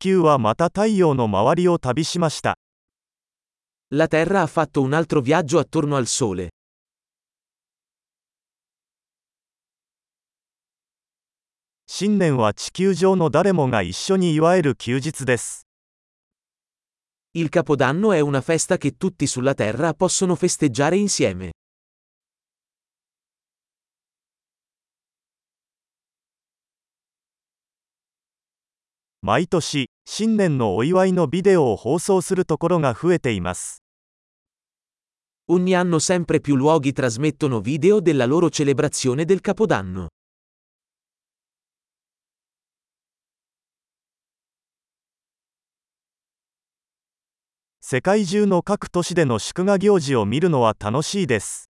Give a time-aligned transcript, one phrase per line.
[0.00, 2.56] 球はまた太陽の周りを旅しました。
[3.92, 6.48] La Terra ha fatto un altro viaggio attorno al Sole.
[11.86, 15.66] 新年は地球上の誰もが一緒に祝える休日です。
[17.34, 21.50] Il Capodanno è una festa che tutti sulla Terra possono festeggiare insieme.
[29.22, 33.82] 毎年、新年のお祝いのビデオを放送するところが増えています。
[35.46, 40.08] Ogni anno sempre più luoghi trasmettono video della loro celebrazione del Capodanno.
[47.82, 51.68] 世界中の各都市での祝賀行事を見るのは楽しいです。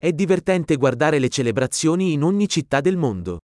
[0.00, 3.40] È divertente guardare le celebrazioni in ogni città del mondo.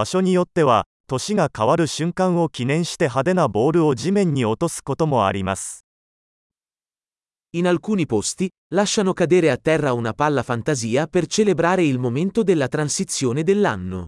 [0.00, 5.84] 場所によっては年が変わる瞬間を記念して派手なボールを地面に落とすこともあります。
[7.52, 13.42] In alcuni posti, lasciano cadere a terra una palla fantasia per celebrare il momento della transizione
[13.42, 14.06] dell'anno.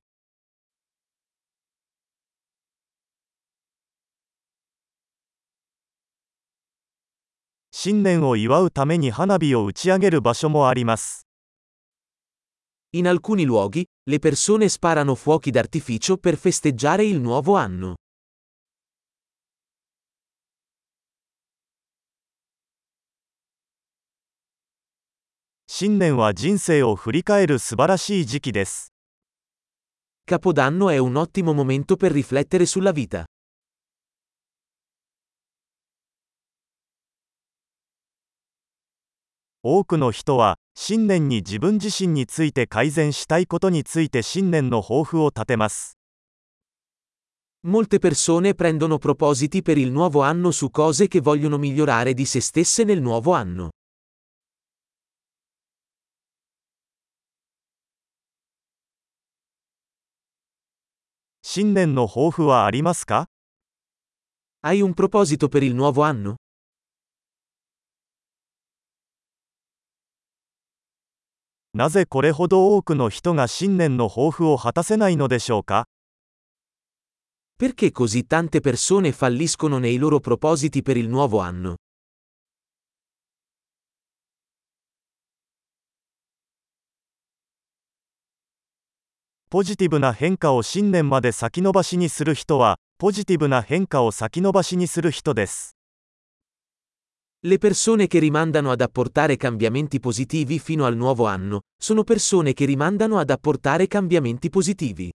[12.94, 17.94] In alcuni luoghi, le persone sparano fuochi d'artificio per festeggiare il nuovo anno.
[25.66, 28.92] 新年は人生を振り返る素晴らしい時期です。
[30.26, 33.24] Capodanno è un ottimo momento per riflettere sulla vita.
[39.62, 45.98] 多くの人は新年に自分自身について改善したいことについて新年の抱負を立てます。
[47.64, 52.84] Molte persone prendono propositi per il nuovo anno su cose che vogliono migliorare di se stesse
[52.84, 53.70] nel nuovo anno.
[61.44, 63.26] 新年の抱負はありますか
[64.62, 66.36] Hai un proposito per il nuovo anno?
[71.74, 75.88] なぜこれほど多くの人が新年の抱負を果たせないのでしょうか
[77.58, 81.76] ？Perché così tante persone falliscono nei loro propositi per il nuovo anno?
[89.48, 95.76] ポジティブな変化を新年まで先延ばしにする人は、ポジティブな変化を先延ばしにする人です。
[97.45, 103.19] Le persone che rimandano ad apportare cambiamenti positivi fino al nuovo anno, sono persone che rimandano
[103.19, 105.11] ad apportare cambiamenti positivi.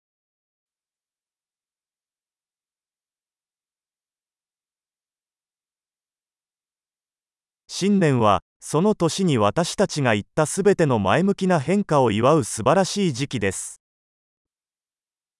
[7.74, 13.80] 新年はその年に私たちが言ったすべての前向きな変化を祝う素晴らしい時期です。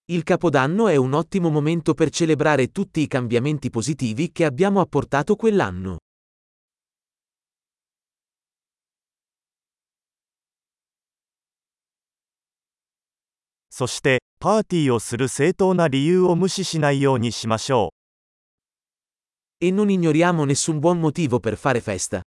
[0.09, 5.37] Il Capodanno è un ottimo momento per celebrare tutti i cambiamenti positivi che abbiamo apportato
[5.37, 5.99] quell'anno.
[13.78, 17.94] そしてパーティーをする正当な理由を無視しないようにしましょ
[19.62, 19.66] う。
[19.68, 22.24] E non ignoriamo nessun buon motivo per fare festa.